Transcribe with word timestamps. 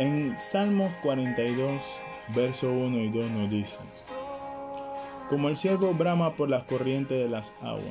En 0.00 0.34
Salmos 0.38 0.90
42, 1.02 1.82
verso 2.34 2.72
1 2.72 3.00
y 3.00 3.08
2 3.10 3.30
nos 3.32 3.50
dice, 3.50 3.76
Como 5.28 5.50
el 5.50 5.58
siervo 5.58 5.92
brama 5.92 6.32
por 6.32 6.48
las 6.48 6.64
corrientes 6.64 7.18
de 7.18 7.28
las 7.28 7.52
aguas, 7.60 7.84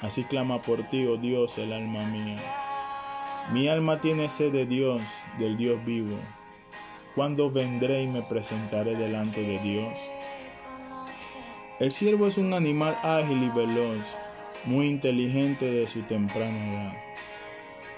así 0.00 0.22
clama 0.22 0.62
por 0.62 0.84
ti, 0.90 1.04
oh 1.06 1.16
Dios, 1.16 1.58
el 1.58 1.72
alma 1.72 2.04
mía. 2.04 2.38
Mi 3.52 3.66
alma 3.66 4.00
tiene 4.00 4.30
sed 4.30 4.52
de 4.52 4.64
Dios, 4.64 5.02
del 5.40 5.56
Dios 5.56 5.84
vivo. 5.84 6.16
¿Cuándo 7.16 7.50
vendré 7.50 8.04
y 8.04 8.06
me 8.06 8.22
presentaré 8.22 8.94
delante 8.94 9.42
de 9.42 9.58
Dios? 9.58 9.92
El 11.80 11.90
siervo 11.90 12.28
es 12.28 12.38
un 12.38 12.54
animal 12.54 12.96
ágil 13.02 13.42
y 13.42 13.48
veloz, 13.48 14.06
muy 14.66 14.86
inteligente 14.86 15.68
de 15.68 15.88
su 15.88 16.02
temprana 16.02 16.72
edad. 16.72 16.92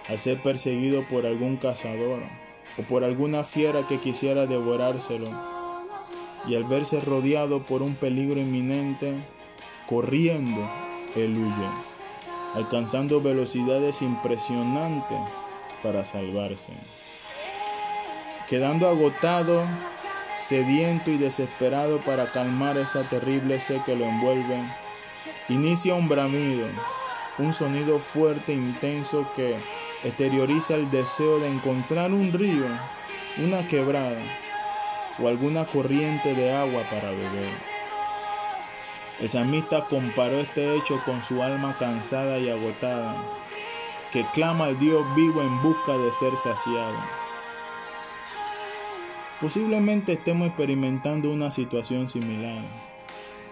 Al 0.08 0.20
ser 0.20 0.42
perseguido 0.42 1.02
por 1.02 1.26
algún 1.26 1.58
cazador, 1.58 2.22
o 2.78 2.82
por 2.82 3.04
alguna 3.04 3.44
fiera 3.44 3.86
que 3.86 3.98
quisiera 4.00 4.46
devorárselo, 4.46 5.28
y 6.46 6.54
al 6.54 6.64
verse 6.64 7.00
rodeado 7.00 7.64
por 7.64 7.82
un 7.82 7.94
peligro 7.94 8.38
inminente, 8.38 9.14
corriendo, 9.88 10.68
él 11.14 11.36
huye, 11.36 11.70
alcanzando 12.54 13.20
velocidades 13.20 14.02
impresionantes 14.02 15.18
para 15.82 16.04
salvarse. 16.04 16.72
Quedando 18.48 18.88
agotado, 18.88 19.64
sediento 20.46 21.10
y 21.10 21.18
desesperado 21.18 21.98
para 21.98 22.30
calmar 22.30 22.78
esa 22.78 23.08
terrible 23.08 23.58
sed 23.58 23.80
que 23.82 23.96
lo 23.96 24.04
envuelve, 24.04 24.62
inicia 25.48 25.94
un 25.94 26.08
bramido, 26.08 26.66
un 27.38 27.52
sonido 27.52 27.98
fuerte 27.98 28.52
e 28.52 28.56
intenso 28.56 29.26
que 29.34 29.56
exterioriza 30.04 30.74
el 30.74 30.90
deseo 30.90 31.38
de 31.40 31.48
encontrar 31.48 32.12
un 32.12 32.32
río, 32.32 32.66
una 33.38 33.66
quebrada 33.68 34.20
o 35.18 35.28
alguna 35.28 35.66
corriente 35.66 36.34
de 36.34 36.52
agua 36.52 36.82
para 36.90 37.10
beber. 37.10 37.52
El 39.20 39.28
samista 39.30 39.84
comparó 39.88 40.40
este 40.40 40.76
hecho 40.76 41.00
con 41.04 41.22
su 41.22 41.42
alma 41.42 41.76
cansada 41.78 42.38
y 42.38 42.50
agotada, 42.50 43.16
que 44.12 44.26
clama 44.34 44.66
al 44.66 44.78
Dios 44.78 45.06
vivo 45.14 45.40
en 45.40 45.62
busca 45.62 45.96
de 45.96 46.12
ser 46.12 46.36
saciado. 46.36 46.96
Posiblemente 49.40 50.14
estemos 50.14 50.48
experimentando 50.48 51.30
una 51.30 51.50
situación 51.50 52.08
similar, 52.08 52.62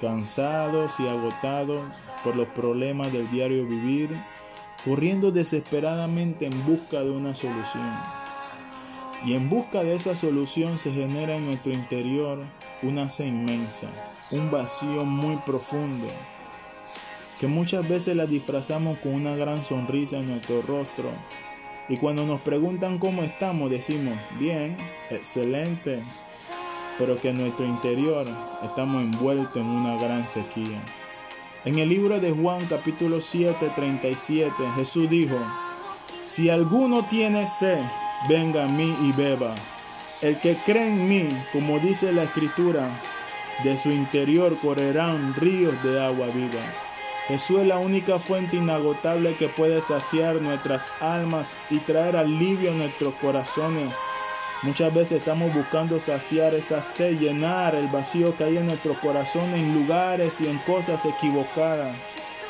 cansados 0.00 0.98
y 1.00 1.08
agotados 1.08 1.82
por 2.22 2.36
los 2.36 2.48
problemas 2.48 3.12
del 3.12 3.30
diario 3.30 3.66
vivir 3.66 4.10
corriendo 4.84 5.32
desesperadamente 5.32 6.46
en 6.46 6.66
busca 6.66 7.00
de 7.00 7.10
una 7.10 7.34
solución. 7.34 7.90
Y 9.24 9.32
en 9.32 9.48
busca 9.48 9.82
de 9.82 9.94
esa 9.94 10.14
solución 10.14 10.78
se 10.78 10.92
genera 10.92 11.36
en 11.36 11.46
nuestro 11.46 11.72
interior 11.72 12.38
una 12.82 13.08
sed 13.08 13.26
inmensa, 13.26 13.88
un 14.30 14.50
vacío 14.50 15.04
muy 15.04 15.36
profundo, 15.46 16.06
que 17.40 17.46
muchas 17.46 17.88
veces 17.88 18.14
la 18.14 18.26
disfrazamos 18.26 18.98
con 18.98 19.14
una 19.14 19.34
gran 19.34 19.64
sonrisa 19.64 20.18
en 20.18 20.28
nuestro 20.28 20.60
rostro. 20.62 21.10
Y 21.88 21.96
cuando 21.96 22.26
nos 22.26 22.42
preguntan 22.42 22.98
cómo 22.98 23.22
estamos, 23.22 23.70
decimos, 23.70 24.18
bien, 24.38 24.76
excelente, 25.10 26.02
pero 26.98 27.16
que 27.16 27.30
en 27.30 27.38
nuestro 27.38 27.64
interior 27.66 28.26
estamos 28.62 29.04
envueltos 29.04 29.56
en 29.56 29.66
una 29.66 29.96
gran 29.96 30.28
sequía. 30.28 30.82
En 31.64 31.78
el 31.78 31.88
libro 31.88 32.20
de 32.20 32.30
Juan 32.30 32.60
capítulo 32.66 33.22
7, 33.22 33.72
37, 33.74 34.52
Jesús 34.76 35.08
dijo, 35.08 35.38
si 36.26 36.50
alguno 36.50 37.06
tiene 37.06 37.46
sed, 37.46 37.80
venga 38.28 38.64
a 38.64 38.68
mí 38.68 38.94
y 39.00 39.12
beba. 39.12 39.54
El 40.20 40.38
que 40.40 40.56
cree 40.66 40.88
en 40.88 41.08
mí, 41.08 41.26
como 41.54 41.78
dice 41.78 42.12
la 42.12 42.24
escritura, 42.24 42.90
de 43.62 43.78
su 43.78 43.90
interior 43.90 44.58
correrán 44.60 45.34
ríos 45.36 45.82
de 45.82 46.04
agua 46.04 46.26
viva. 46.26 46.60
Jesús 47.28 47.60
es 47.60 47.66
la 47.66 47.78
única 47.78 48.18
fuente 48.18 48.56
inagotable 48.56 49.32
que 49.32 49.48
puede 49.48 49.80
saciar 49.80 50.42
nuestras 50.42 50.82
almas 51.00 51.48
y 51.70 51.78
traer 51.78 52.18
alivio 52.18 52.72
a 52.72 52.74
nuestros 52.74 53.14
corazones 53.14 53.90
Muchas 54.64 54.94
veces 54.94 55.18
estamos 55.18 55.52
buscando 55.52 56.00
saciar 56.00 56.54
esa 56.54 56.80
sed, 56.80 57.18
llenar 57.18 57.74
el 57.74 57.86
vacío 57.88 58.34
que 58.34 58.44
hay 58.44 58.56
en 58.56 58.66
nuestro 58.66 58.94
corazón 58.94 59.52
en 59.52 59.74
lugares 59.74 60.40
y 60.40 60.46
en 60.46 60.56
cosas 60.60 61.04
equivocadas. 61.04 61.94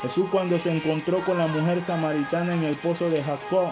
Jesús 0.01 0.27
cuando 0.31 0.57
se 0.57 0.71
encontró 0.73 1.19
con 1.25 1.37
la 1.37 1.47
mujer 1.47 1.81
samaritana 1.81 2.53
en 2.53 2.63
el 2.63 2.77
pozo 2.77 3.09
de 3.09 3.21
Jacob, 3.21 3.67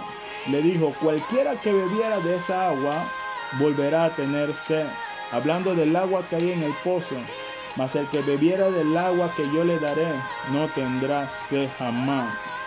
le 0.50 0.62
dijo, 0.62 0.94
cualquiera 1.02 1.56
que 1.56 1.72
bebiera 1.72 2.20
de 2.20 2.36
esa 2.36 2.68
agua 2.68 3.10
volverá 3.60 4.06
a 4.06 4.16
tener 4.16 4.54
sed. 4.54 4.88
Hablando 5.32 5.74
del 5.74 5.96
agua 5.96 6.28
que 6.30 6.36
hay 6.36 6.52
en 6.52 6.64
el 6.64 6.74
pozo, 6.84 7.16
mas 7.78 7.96
el 7.96 8.08
que 8.08 8.22
bebiera 8.24 8.70
del 8.70 8.98
agua 8.98 9.32
que 9.38 9.44
yo 9.54 9.64
le 9.64 9.80
daré 9.80 10.12
no 10.52 10.68
tendrá 10.68 11.30
sed 11.30 11.70
jamás. 11.80 12.58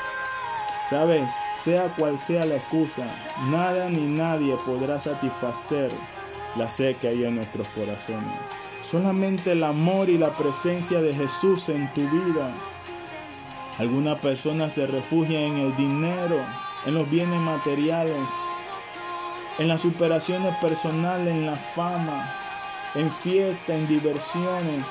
¿Sabes? 0.89 1.29
Sea 1.65 1.89
cual 1.97 2.17
sea 2.17 2.47
la 2.47 2.57
excusa, 2.57 3.05
nada 3.51 3.91
ni 3.91 4.03
nadie 4.03 4.57
podrá 4.65 5.01
satisfacer 5.01 5.91
la 6.55 6.71
sed 6.71 6.95
que 6.97 7.09
hay 7.09 7.25
en 7.25 7.35
nuestros 7.35 7.67
corazones. 7.69 8.39
Solamente 8.89 9.51
el 9.51 9.65
amor 9.65 10.09
y 10.09 10.17
la 10.17 10.31
presencia 10.31 11.03
de 11.03 11.13
Jesús 11.13 11.69
en 11.71 11.93
tu 11.93 12.03
vida. 12.03 12.55
Algunas 13.81 14.21
personas 14.21 14.75
se 14.75 14.87
refugian 14.87 15.43
en 15.43 15.57
el 15.57 15.77
dinero, 15.77 16.39
en 16.87 16.95
los 16.95 17.11
bienes 17.11 17.41
materiales, 17.41 18.29
en 19.59 19.67
las 19.67 19.81
superaciones 19.81 20.55
personales, 20.59 21.35
en 21.35 21.47
la 21.47 21.57
fama, 21.57 22.33
en 22.95 23.11
fiesta, 23.11 23.75
en 23.75 23.89
diversiones, 23.89 24.87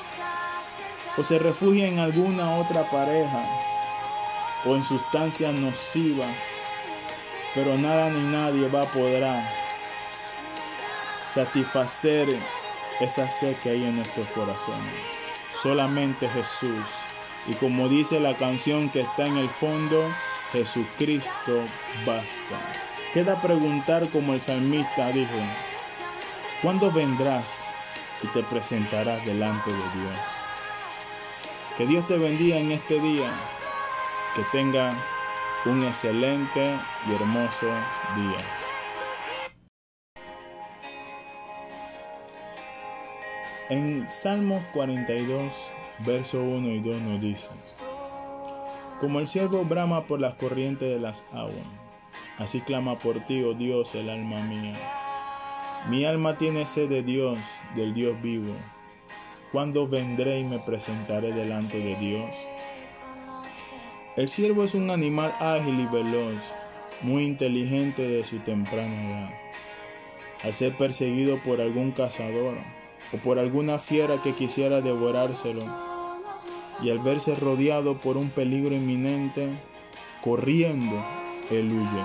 o 1.16 1.24
se 1.24 1.38
refugian 1.38 1.94
en 1.94 1.98
alguna 2.00 2.56
otra 2.56 2.82
pareja 2.90 3.72
o 4.64 4.74
en 4.74 4.84
sustancias 4.84 5.52
nocivas 5.54 6.36
pero 7.56 7.78
nada 7.78 8.10
ni 8.10 8.20
nadie 8.20 8.68
va 8.68 8.82
a 8.82 8.92
poder 8.92 9.24
satisfacer 11.34 12.28
esa 13.00 13.26
sed 13.30 13.56
que 13.62 13.70
hay 13.70 13.84
en 13.84 13.96
nuestros 13.96 14.28
corazones. 14.28 14.94
Solamente 15.62 16.28
Jesús. 16.28 16.84
Y 17.48 17.54
como 17.54 17.88
dice 17.88 18.20
la 18.20 18.36
canción 18.36 18.90
que 18.90 19.00
está 19.00 19.26
en 19.26 19.38
el 19.38 19.48
fondo, 19.48 20.06
Jesucristo 20.52 21.62
basta. 22.04 22.58
Queda 23.14 23.40
preguntar 23.40 24.06
como 24.10 24.34
el 24.34 24.42
salmista 24.42 25.10
dijo, 25.12 25.32
¿cuándo 26.60 26.92
vendrás 26.92 27.68
y 28.22 28.26
te 28.26 28.42
presentarás 28.42 29.24
delante 29.24 29.70
de 29.70 29.78
Dios? 29.78 30.16
Que 31.78 31.86
Dios 31.86 32.06
te 32.06 32.18
bendiga 32.18 32.58
en 32.58 32.72
este 32.72 33.00
día, 33.00 33.30
que 34.36 34.42
tenga 34.52 34.92
un 35.64 35.82
excelente 35.84 36.78
y 37.08 37.14
hermoso 37.14 37.66
día. 38.14 38.38
En 43.70 44.06
Salmos 44.10 44.62
42, 44.74 45.52
verso 46.00 46.42
1 46.42 46.68
y 46.68 46.80
2 46.80 47.00
nos 47.00 47.20
dice, 47.22 47.48
Como 49.00 49.20
el 49.20 49.26
siervo 49.26 49.64
brama 49.64 50.04
por 50.04 50.20
las 50.20 50.36
corrientes 50.36 50.90
de 50.90 51.00
las 51.00 51.16
aguas, 51.32 51.54
así 52.36 52.60
clama 52.60 52.98
por 52.98 53.20
ti, 53.20 53.42
oh 53.42 53.54
Dios, 53.54 53.94
el 53.94 54.10
alma 54.10 54.40
mía. 54.42 54.76
Mi 55.88 56.04
alma 56.04 56.34
tiene 56.36 56.66
sed 56.66 56.90
de 56.90 57.02
Dios, 57.02 57.38
del 57.74 57.94
Dios 57.94 58.20
vivo. 58.20 58.52
¿Cuándo 59.50 59.88
vendré 59.88 60.40
y 60.40 60.44
me 60.44 60.58
presentaré 60.58 61.32
delante 61.32 61.78
de 61.78 61.96
Dios? 61.96 62.55
El 64.16 64.30
ciervo 64.30 64.64
es 64.64 64.74
un 64.74 64.90
animal 64.90 65.34
ágil 65.40 65.78
y 65.78 65.84
veloz, 65.84 66.42
muy 67.02 67.24
inteligente 67.24 68.00
de 68.00 68.24
su 68.24 68.38
temprana 68.38 69.10
edad. 69.10 69.30
Al 70.42 70.54
ser 70.54 70.74
perseguido 70.78 71.36
por 71.44 71.60
algún 71.60 71.90
cazador 71.90 72.56
o 73.12 73.18
por 73.18 73.38
alguna 73.38 73.78
fiera 73.78 74.22
que 74.22 74.34
quisiera 74.34 74.80
devorárselo, 74.80 75.62
y 76.82 76.88
al 76.88 77.00
verse 77.00 77.34
rodeado 77.34 77.98
por 78.00 78.16
un 78.16 78.30
peligro 78.30 78.74
inminente, 78.74 79.50
corriendo, 80.24 80.96
él 81.50 81.70
huye, 81.72 82.04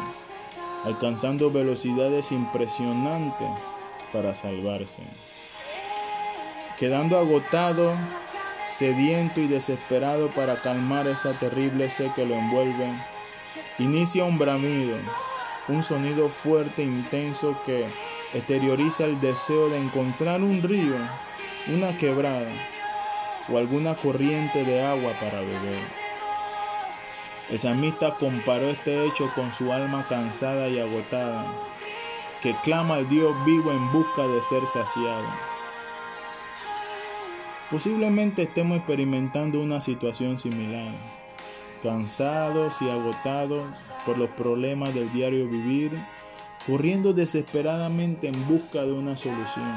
alcanzando 0.83 1.49
velocidades 1.49 2.33
impresionantes 2.33 3.49
para 4.11 4.33
salvarse. 4.33 5.03
Quedando 6.77 7.17
agotado, 7.17 7.93
sediento 8.81 9.39
y 9.39 9.47
desesperado 9.47 10.29
para 10.29 10.59
calmar 10.63 11.07
esa 11.07 11.37
terrible 11.37 11.87
sed 11.91 12.09
que 12.13 12.25
lo 12.25 12.33
envuelve, 12.33 12.89
inicia 13.77 14.25
un 14.25 14.39
bramido, 14.39 14.97
un 15.67 15.83
sonido 15.83 16.29
fuerte 16.29 16.81
e 16.81 16.85
intenso 16.85 17.55
que 17.63 17.85
exterioriza 18.33 19.05
el 19.05 19.21
deseo 19.21 19.69
de 19.69 19.77
encontrar 19.77 20.41
un 20.41 20.63
río, 20.63 20.95
una 21.67 21.95
quebrada 21.95 22.49
o 23.49 23.59
alguna 23.59 23.95
corriente 23.95 24.63
de 24.63 24.83
agua 24.83 25.13
para 25.19 25.41
beber. 25.41 25.83
El 27.51 27.59
samista 27.59 28.15
comparó 28.15 28.71
este 28.71 29.05
hecho 29.05 29.31
con 29.35 29.53
su 29.53 29.71
alma 29.71 30.07
cansada 30.09 30.69
y 30.69 30.79
agotada, 30.79 31.45
que 32.41 32.55
clama 32.63 32.95
al 32.95 33.07
Dios 33.07 33.35
vivo 33.45 33.71
en 33.73 33.91
busca 33.91 34.23
de 34.27 34.41
ser 34.41 34.65
saciado. 34.65 35.50
Posiblemente 37.71 38.43
estemos 38.43 38.79
experimentando 38.79 39.61
una 39.61 39.79
situación 39.79 40.37
similar, 40.37 40.93
cansados 41.81 42.81
y 42.81 42.89
agotados 42.89 43.63
por 44.05 44.17
los 44.17 44.29
problemas 44.31 44.93
del 44.93 45.09
diario 45.13 45.47
vivir, 45.47 45.93
corriendo 46.67 47.13
desesperadamente 47.13 48.27
en 48.27 48.47
busca 48.49 48.81
de 48.81 48.91
una 48.91 49.15
solución. 49.15 49.71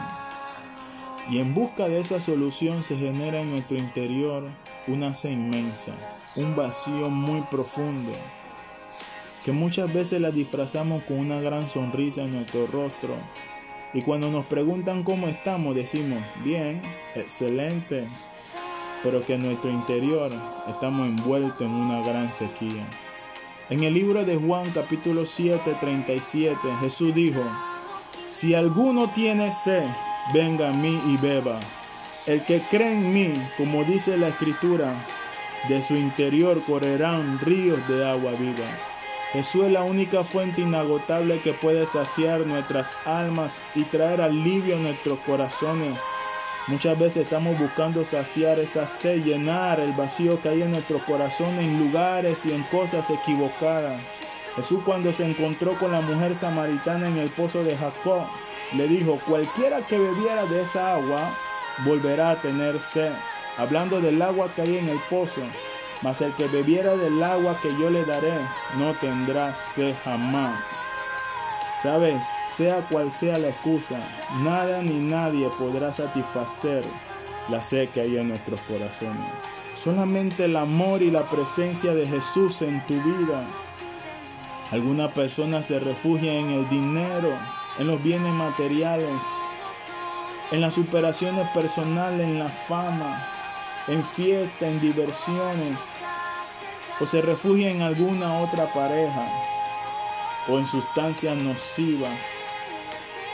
Y 1.31 1.39
en 1.39 1.55
busca 1.55 1.87
de 1.89 2.01
esa 2.01 2.19
solución 2.19 2.83
se 2.83 2.97
genera 2.97 3.41
en 3.41 3.53
nuestro 3.53 3.77
interior 3.77 4.43
una 4.89 5.15
sed 5.15 5.31
inmensa, 5.31 5.95
un 6.35 6.57
vacío 6.57 7.09
muy 7.11 7.43
profundo, 7.43 8.11
que 9.45 9.53
muchas 9.53 9.95
veces 9.95 10.21
la 10.21 10.33
disfrazamos 10.33 11.05
con 11.05 11.21
una 11.21 11.41
gran 11.41 11.69
sonrisa 11.69 12.23
en 12.23 12.33
nuestro 12.33 12.67
rostro. 12.67 13.15
Y 13.95 14.03
cuando 14.03 14.29
nos 14.29 14.45
preguntan 14.47 15.05
cómo 15.05 15.29
estamos, 15.29 15.77
decimos, 15.77 16.21
bien, 16.43 16.83
excelente, 17.15 18.09
pero 19.05 19.21
que 19.21 19.35
en 19.35 19.43
nuestro 19.43 19.71
interior 19.71 20.33
estamos 20.69 21.09
envueltos 21.09 21.63
en 21.63 21.71
una 21.71 22.01
gran 22.03 22.33
sequía. 22.33 22.85
En 23.71 23.85
el 23.85 23.95
libro 23.95 24.25
de 24.25 24.37
Juan 24.37 24.69
capítulo 24.75 25.25
7, 25.25 25.77
37, 25.81 26.59
Jesús 26.81 27.15
dijo, 27.15 27.43
si 28.33 28.55
alguno 28.55 29.09
tiene 29.11 29.53
sed, 29.53 29.87
venga 30.35 30.71
a 30.71 30.73
mí 30.73 31.01
y 31.07 31.17
beba. 31.17 31.61
El 32.27 32.45
que 32.45 32.61
cree 32.71 32.95
en 32.95 33.15
mí, 33.15 33.33
como 33.57 33.85
dice 33.85 34.19
la 34.19 34.29
escritura, 34.29 34.93
de 35.69 35.85
su 35.85 35.95
interior 35.95 36.61
correrán 36.67 37.39
ríos 37.39 37.79
de 37.89 38.05
agua 38.05 38.33
viva. 38.33 38.94
Jesús 39.35 39.65
es 39.65 39.73
la 39.73 39.83
única 39.83 40.23
fuente 40.23 40.61
inagotable 40.61 41.41
que 41.41 41.55
puede 41.55 41.87
saciar 41.87 42.47
nuestras 42.47 42.93
almas 43.05 43.53
y 43.75 43.83
traer 43.83 44.21
alivio 44.21 44.77
a 44.77 44.79
nuestros 44.79 45.19
corazones. 45.19 45.99
Muchas 46.69 46.97
veces 46.97 47.25
estamos 47.25 47.59
buscando 47.59 48.05
saciar 48.05 48.61
esa 48.61 48.87
sed, 48.87 49.25
llenar 49.25 49.81
el 49.81 49.91
vacío 49.95 50.41
que 50.41 50.51
hay 50.51 50.63
en 50.63 50.71
nuestros 50.71 51.03
corazones 51.03 51.65
en 51.65 51.81
lugares 51.81 52.47
y 52.47 52.53
en 52.53 52.63
cosas 52.63 53.11
equivocadas. 53.11 54.01
Jesús 54.55 54.81
cuando 54.87 55.13
se 55.13 55.29
encontró 55.29 55.77
con 55.81 55.91
la 55.91 56.01
mujer 56.01 56.37
samaritana 56.37 57.09
en 57.09 57.19
el 57.19 57.29
pozo 57.29 57.65
de 57.65 57.77
Jacob, 57.77 58.23
le 58.77 58.87
dijo, 58.87 59.19
cualquiera 59.27 59.85
que 59.85 59.99
bebiera 59.99 60.47
de 60.47 60.63
esa 60.63 60.95
agua 60.95 61.35
volverá 61.85 62.31
a 62.31 62.41
tener 62.41 62.81
sed, 62.81 63.11
hablando 63.59 64.01
del 64.01 64.23
agua 64.23 64.55
que 64.55 64.63
hay 64.63 64.79
en 64.79 64.91
el 64.91 65.01
pozo. 65.11 65.43
Mas 66.05 66.21
el 66.21 66.35
que 66.35 66.47
bebiera 66.49 66.99
del 66.99 67.23
agua 67.23 67.59
que 67.63 67.71
yo 67.79 67.89
le 67.89 68.05
daré 68.05 68.35
no 68.77 68.93
tendrá 69.01 69.57
sed 69.57 69.95
jamás. 70.05 70.61
Sabes, 71.83 72.23
sea 72.59 72.87
cual 72.91 73.11
sea 73.11 73.39
la 73.39 73.49
excusa, 73.49 73.99
nada 74.43 74.83
ni 74.83 75.01
nadie 75.01 75.49
podrá 75.59 75.95
satisfacer 75.95 76.85
la 77.49 77.63
sed 77.63 77.89
que 77.89 78.03
hay 78.03 78.19
en 78.19 78.29
nuestros 78.29 78.61
corazones. 78.61 79.33
Solamente 79.83 80.45
el 80.45 80.57
amor 80.57 81.01
y 81.01 81.11
la 81.11 81.23
presencia 81.23 81.95
de 81.95 82.07
Jesús 82.07 82.61
en 82.61 82.85
tu 82.87 83.01
vida. 83.01 83.47
Algunas 84.73 85.11
personas 85.15 85.65
se 85.65 85.81
refugian 85.81 86.37
en 86.37 86.51
el 86.51 86.69
dinero, 86.69 87.31
en 87.79 87.87
los 87.87 88.03
bienes 88.03 88.33
materiales, 88.35 89.09
en 90.51 90.61
las 90.61 90.75
superaciones 90.75 91.49
personales, 91.55 92.27
en 92.27 92.39
la 92.39 92.49
fama, 92.49 93.34
en 93.89 94.05
fiesta, 94.05 94.67
en 94.67 94.81
diversiones, 94.81 95.79
o 97.01 97.07
se 97.07 97.21
refugia 97.21 97.71
en 97.71 97.83
alguna 97.83 98.41
otra 98.41 98.73
pareja, 98.73 99.27
o 100.49 100.59
en 100.59 100.67
sustancias 100.67 101.37
nocivas, 101.37 102.19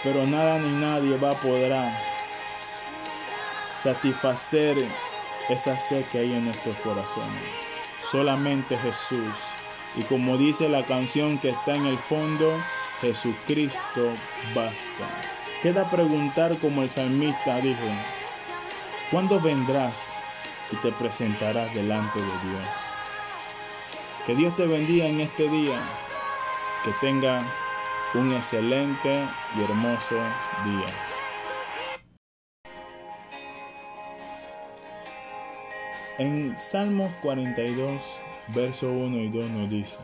pero 0.02 0.26
nada 0.26 0.58
ni 0.58 0.70
nadie 0.70 1.16
va 1.18 1.32
a 1.32 1.34
poder 1.34 1.72
satisfacer 3.82 4.78
esa 5.48 5.76
sed 5.76 6.04
que 6.06 6.18
hay 6.18 6.32
en 6.32 6.44
nuestros 6.44 6.76
corazones. 6.78 7.42
Solamente 8.10 8.76
Jesús. 8.78 9.34
Y 9.96 10.02
como 10.02 10.36
dice 10.36 10.68
la 10.68 10.84
canción 10.84 11.38
que 11.38 11.50
está 11.50 11.74
en 11.74 11.86
el 11.86 11.98
fondo, 11.98 12.58
Jesucristo 13.00 14.12
basta. 14.54 15.06
Queda 15.62 15.90
preguntar 15.90 16.56
como 16.58 16.82
el 16.82 16.90
salmista 16.90 17.60
dijo, 17.60 17.84
¿cuándo 19.10 19.40
vendrás 19.40 20.19
y 20.72 20.76
te 20.76 20.92
presentarás 20.92 21.74
delante 21.74 22.18
de 22.20 22.26
Dios? 22.26 22.64
Que 24.26 24.34
Dios 24.34 24.56
te 24.56 24.66
bendiga 24.66 25.06
en 25.06 25.20
este 25.20 25.48
día, 25.48 25.80
que 26.84 26.92
tenga 27.00 27.40
un 28.14 28.32
excelente 28.32 29.26
y 29.56 29.62
hermoso 29.62 30.16
día. 30.64 30.86
En 36.18 36.54
Salmos 36.58 37.10
42, 37.22 38.02
verso 38.48 38.90
1 38.90 39.16
y 39.16 39.28
2 39.28 39.50
nos 39.50 39.70
dice, 39.70 39.96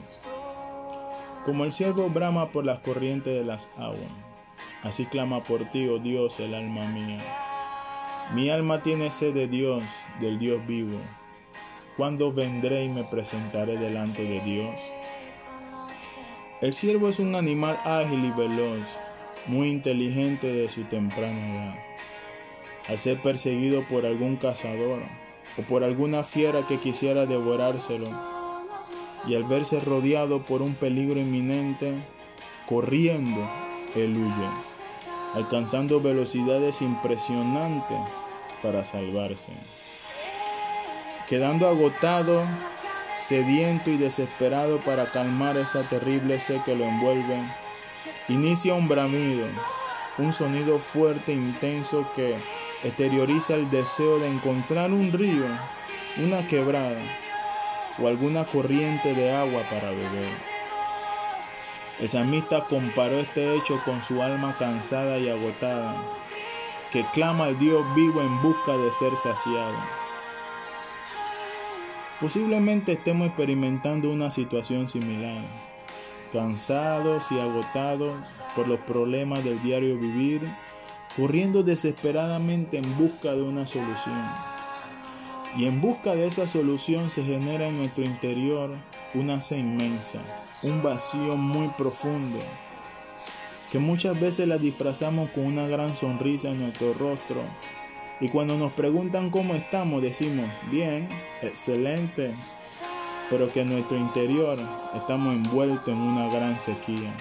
como 1.44 1.64
el 1.64 1.72
siervo 1.72 2.08
brama 2.08 2.48
por 2.48 2.64
las 2.64 2.80
corrientes 2.80 3.34
de 3.34 3.44
las 3.44 3.68
aguas, 3.76 4.10
así 4.82 5.04
clama 5.04 5.42
por 5.42 5.64
ti, 5.66 5.86
oh 5.88 5.98
Dios, 5.98 6.40
el 6.40 6.54
alma 6.54 6.86
mía. 6.86 7.45
Mi 8.34 8.50
alma 8.50 8.80
tiene 8.80 9.12
sed 9.12 9.34
de 9.34 9.46
Dios, 9.46 9.84
del 10.20 10.38
Dios 10.40 10.66
vivo. 10.66 10.98
¿Cuándo 11.96 12.32
vendré 12.32 12.84
y 12.84 12.88
me 12.88 13.04
presentaré 13.04 13.78
delante 13.78 14.24
de 14.24 14.40
Dios? 14.40 14.74
El 16.60 16.74
siervo 16.74 17.08
es 17.08 17.20
un 17.20 17.36
animal 17.36 17.78
ágil 17.84 18.24
y 18.24 18.30
veloz, 18.32 18.84
muy 19.46 19.68
inteligente 19.68 20.48
de 20.48 20.68
su 20.68 20.82
temprana 20.84 21.54
edad. 21.54 21.74
Al 22.88 22.98
ser 22.98 23.22
perseguido 23.22 23.82
por 23.84 24.04
algún 24.04 24.36
cazador 24.36 25.00
o 25.56 25.62
por 25.62 25.84
alguna 25.84 26.24
fiera 26.24 26.66
que 26.66 26.80
quisiera 26.80 27.26
devorárselo, 27.26 28.08
y 29.28 29.36
al 29.36 29.44
verse 29.44 29.78
rodeado 29.78 30.44
por 30.44 30.62
un 30.62 30.74
peligro 30.74 31.20
inminente, 31.20 31.94
corriendo, 32.68 33.48
él 33.94 34.16
huye, 34.16 34.75
alcanzando 35.36 36.00
velocidades 36.00 36.80
impresionantes 36.80 37.98
para 38.62 38.82
salvarse. 38.84 39.52
Quedando 41.28 41.68
agotado, 41.68 42.42
sediento 43.28 43.90
y 43.90 43.98
desesperado 43.98 44.78
para 44.78 45.12
calmar 45.12 45.58
esa 45.58 45.82
terrible 45.90 46.40
sed 46.40 46.62
que 46.62 46.74
lo 46.74 46.84
envuelve, 46.84 47.38
inicia 48.28 48.72
un 48.72 48.88
bramido, 48.88 49.46
un 50.16 50.32
sonido 50.32 50.78
fuerte 50.78 51.32
e 51.32 51.36
intenso 51.36 52.10
que 52.16 52.38
exterioriza 52.82 53.56
el 53.56 53.68
deseo 53.68 54.18
de 54.18 54.28
encontrar 54.28 54.90
un 54.90 55.12
río, 55.12 55.44
una 56.16 56.48
quebrada, 56.48 57.02
o 57.98 58.08
alguna 58.08 58.46
corriente 58.46 59.12
de 59.12 59.34
agua 59.34 59.62
para 59.68 59.90
beber. 59.90 60.55
El 62.00 62.10
samista 62.10 62.64
comparó 62.64 63.20
este 63.20 63.56
hecho 63.56 63.80
con 63.84 64.02
su 64.02 64.22
alma 64.22 64.54
cansada 64.58 65.18
y 65.18 65.30
agotada, 65.30 65.96
que 66.92 67.06
clama 67.14 67.46
al 67.46 67.58
Dios 67.58 67.82
vivo 67.94 68.20
en 68.20 68.42
busca 68.42 68.76
de 68.76 68.92
ser 68.92 69.16
saciado. 69.16 69.76
Posiblemente 72.20 72.92
estemos 72.92 73.28
experimentando 73.28 74.10
una 74.10 74.30
situación 74.30 74.90
similar, 74.90 75.42
cansados 76.34 77.32
y 77.32 77.40
agotados 77.40 78.14
por 78.54 78.68
los 78.68 78.80
problemas 78.80 79.42
del 79.42 79.62
diario 79.62 79.98
vivir, 79.98 80.42
corriendo 81.16 81.62
desesperadamente 81.62 82.76
en 82.76 82.98
busca 82.98 83.32
de 83.32 83.42
una 83.42 83.66
solución. 83.66 84.45
Y 85.56 85.64
en 85.64 85.80
busca 85.80 86.14
de 86.14 86.26
esa 86.26 86.46
solución 86.46 87.10
se 87.10 87.22
genera 87.24 87.68
en 87.68 87.78
nuestro 87.78 88.04
interior 88.04 88.70
una 89.14 89.40
sed 89.40 89.58
inmensa, 89.58 90.20
un 90.62 90.82
vacío 90.82 91.36
muy 91.36 91.68
profundo, 91.78 92.38
que 93.72 93.78
muchas 93.78 94.20
veces 94.20 94.46
la 94.46 94.58
disfrazamos 94.58 95.30
con 95.30 95.46
una 95.46 95.66
gran 95.66 95.94
sonrisa 95.94 96.48
en 96.48 96.60
nuestro 96.60 96.92
rostro. 96.94 97.42
Y 98.20 98.28
cuando 98.28 98.56
nos 98.56 98.72
preguntan 98.72 99.30
cómo 99.30 99.54
estamos, 99.54 100.02
decimos, 100.02 100.50
bien, 100.70 101.08
excelente, 101.42 102.34
pero 103.30 103.48
que 103.48 103.62
en 103.62 103.70
nuestro 103.70 103.96
interior 103.96 104.58
estamos 104.94 105.36
envueltos 105.36 105.88
en 105.88 105.98
una 105.98 106.28
gran 106.28 106.60
sequía. 106.60 107.14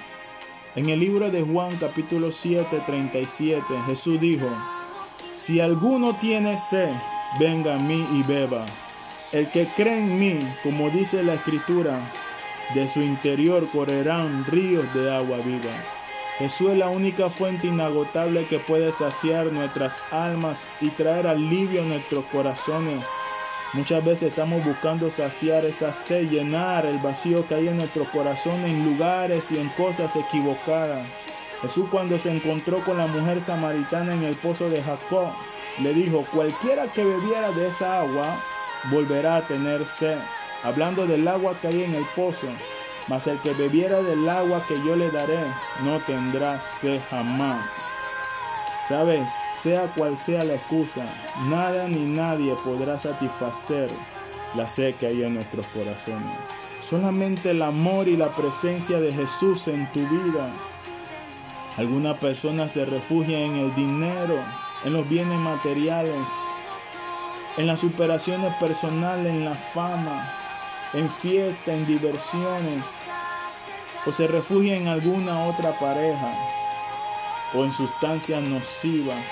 En 0.75 0.89
el 0.89 0.99
libro 0.99 1.31
de 1.31 1.41
Juan 1.41 1.75
capítulo 1.77 2.31
7, 2.31 2.81
37, 2.85 3.63
Jesús 3.87 4.19
dijo, 4.19 4.47
si 5.37 5.59
alguno 5.59 6.15
tiene 6.15 6.57
sed, 6.57 6.91
venga 7.39 7.75
a 7.75 7.79
mí 7.79 8.07
y 8.13 8.23
beba. 8.23 8.65
El 9.31 9.49
que 9.49 9.65
cree 9.75 9.99
en 9.99 10.19
mí, 10.19 10.39
como 10.63 10.89
dice 10.89 11.23
la 11.23 11.33
escritura, 11.33 11.99
de 12.73 12.87
su 12.89 13.01
interior 13.01 13.67
correrán 13.69 14.45
ríos 14.45 14.91
de 14.93 15.13
agua 15.13 15.37
viva. 15.37 15.71
Jesús 16.37 16.71
es 16.71 16.77
la 16.77 16.89
única 16.89 17.29
fuente 17.29 17.67
inagotable 17.67 18.45
que 18.45 18.59
puede 18.59 18.91
saciar 18.91 19.47
nuestras 19.47 19.93
almas 20.11 20.59
y 20.81 20.89
traer 20.89 21.27
alivio 21.27 21.81
a 21.81 21.85
nuestros 21.85 22.25
corazones. 22.25 23.03
Muchas 23.73 24.03
veces 24.03 24.29
estamos 24.29 24.63
buscando 24.63 25.11
saciar 25.11 25.65
esa 25.65 25.93
sed, 25.93 26.29
llenar 26.29 26.85
el 26.85 26.97
vacío 26.99 27.47
que 27.47 27.55
hay 27.55 27.67
en 27.67 27.77
nuestros 27.77 28.07
corazones 28.09 28.69
en 28.69 28.85
lugares 28.85 29.51
y 29.51 29.57
en 29.57 29.69
cosas 29.69 30.15
equivocadas. 30.15 31.07
Jesús 31.61 31.87
cuando 31.89 32.19
se 32.19 32.31
encontró 32.31 32.79
con 32.83 32.97
la 32.97 33.07
mujer 33.07 33.41
samaritana 33.41 34.13
en 34.13 34.23
el 34.23 34.35
pozo 34.35 34.69
de 34.69 34.81
Jacob, 34.81 35.29
le 35.79 35.93
dijo, 35.93 36.25
cualquiera 36.31 36.87
que 36.87 37.03
bebiera 37.03 37.51
de 37.51 37.67
esa 37.67 38.01
agua 38.01 38.41
volverá 38.91 39.37
a 39.37 39.47
tener 39.47 39.85
sed. 39.85 40.17
Hablando 40.63 41.05
del 41.05 41.27
agua 41.27 41.55
que 41.61 41.67
hay 41.67 41.83
en 41.83 41.95
el 41.95 42.05
pozo, 42.15 42.47
mas 43.07 43.27
el 43.27 43.37
que 43.39 43.53
bebiera 43.53 44.01
del 44.01 44.27
agua 44.27 44.63
que 44.67 44.75
yo 44.85 44.95
le 44.95 45.11
daré 45.11 45.39
no 45.83 45.99
tendrá 46.01 46.61
sed 46.61 46.99
jamás. 47.09 47.85
Sabes, 48.87 49.27
sea 49.61 49.91
cual 49.95 50.17
sea 50.17 50.43
la 50.43 50.55
excusa, 50.55 51.05
nada 51.49 51.87
ni 51.87 52.05
nadie 52.05 52.55
podrá 52.63 52.97
satisfacer 52.97 53.89
la 54.55 54.69
sed 54.69 54.95
que 54.95 55.07
hay 55.07 55.23
en 55.23 55.35
nuestros 55.35 55.65
corazones. 55.67 56.37
Solamente 56.87 57.51
el 57.51 57.61
amor 57.61 58.07
y 58.07 58.15
la 58.15 58.29
presencia 58.29 58.99
de 58.99 59.11
Jesús 59.11 59.67
en 59.67 59.91
tu 59.91 59.99
vida. 60.07 60.53
Alguna 61.77 62.13
persona 62.13 62.69
se 62.69 62.85
refugia 62.85 63.39
en 63.39 63.55
el 63.55 63.75
dinero, 63.75 64.37
en 64.85 64.93
los 64.93 65.09
bienes 65.09 65.39
materiales, 65.39 66.15
en 67.57 67.65
las 67.65 67.79
superaciones 67.79 68.53
personales, 68.55 69.25
en 69.25 69.43
la 69.43 69.55
fama, 69.55 70.31
en 70.93 71.09
fiesta, 71.09 71.73
en 71.73 71.87
diversiones, 71.87 72.85
o 74.05 74.11
se 74.11 74.27
refugia 74.27 74.77
en 74.77 74.87
alguna 74.87 75.45
otra 75.45 75.71
pareja 75.79 76.31
o 77.55 77.65
en 77.65 77.73
sustancias 77.73 78.43
nocivas, 78.43 79.25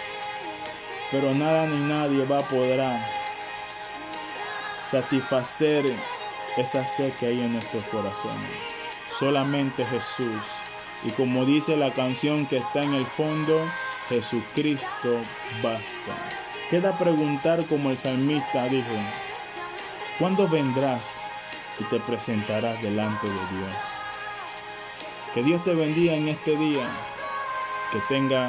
pero 1.12 1.36
nada 1.36 1.68
ni 1.68 1.78
nadie 1.78 2.26
va 2.26 2.40
a 2.40 2.50
poder 2.50 2.82
satisfacer 4.90 5.86
esa 6.58 6.84
sed 6.84 7.14
que 7.20 7.28
hay 7.28 7.42
en 7.42 7.54
nuestros 7.54 7.84
corazones. 7.86 8.52
Solamente 9.20 9.86
Jesús. 9.86 10.42
Y 11.04 11.12
como 11.12 11.46
dice 11.46 11.76
la 11.76 11.92
canción 11.92 12.48
que 12.48 12.58
está 12.58 12.82
en 12.82 12.96
el 12.96 13.06
fondo, 13.06 13.68
Jesucristo 14.10 15.20
basta. 15.62 16.16
Queda 16.70 16.98
preguntar 16.98 17.66
como 17.68 17.90
el 17.90 17.98
salmista 17.98 18.66
dijo, 18.66 18.96
¿cuándo 20.20 20.48
vendrás 20.48 21.24
y 21.80 21.84
te 21.86 22.00
presentarás 22.00 22.82
delante 22.82 23.28
de 23.28 23.34
Dios? 23.34 23.74
Que 25.34 25.44
Dios 25.44 25.64
te 25.64 25.74
bendiga 25.74 26.14
en 26.14 26.28
este 26.30 26.56
día, 26.58 26.88
que 27.92 28.00
tenga 28.08 28.48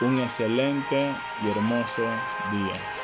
un 0.00 0.20
excelente 0.20 1.14
y 1.42 1.50
hermoso 1.50 2.02
día. 2.50 3.01